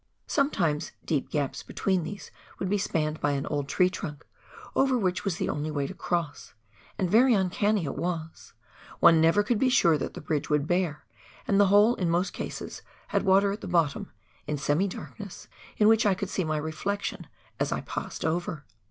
Sometimes 0.25 0.93
deep 1.05 1.29
gaps 1.29 1.61
between 1.61 2.03
these 2.03 2.31
would 2.57 2.69
be 2.71 2.79
spanned 2.79 3.21
by 3.21 3.33
an 3.33 3.45
old 3.45 3.67
tree 3.69 3.87
trunk, 3.87 4.25
over 4.75 4.97
which 4.97 5.23
was 5.23 5.37
the 5.37 5.47
only 5.47 5.69
way 5.69 5.85
to 5.85 5.93
cross— 5.93 6.55
and 6.97 7.07
very 7.07 7.35
uncanny 7.35 7.85
it 7.85 7.95
was; 7.95 8.53
one 8.99 9.21
never 9.21 9.43
could 9.43 9.59
be 9.59 9.69
sure 9.69 9.99
that 9.99 10.15
the 10.15 10.19
bridge 10.21 10.49
would 10.49 10.65
bear, 10.65 11.05
and 11.47 11.59
the 11.59 11.67
hole 11.67 11.93
in 11.93 12.09
most 12.09 12.33
cases 12.33 12.81
had 13.09 13.21
water 13.21 13.51
at 13.51 13.61
the 13.61 13.67
bottom, 13.67 14.09
in 14.47 14.57
semi 14.57 14.87
darkness, 14.87 15.47
in 15.77 15.87
which 15.87 16.03
I 16.07 16.15
could 16.15 16.29
see 16.31 16.43
my 16.43 16.57
reflection 16.57 17.27
as 17.59 17.71
I 17.71 17.81
passed 17.81 18.25
over. 18.25 18.65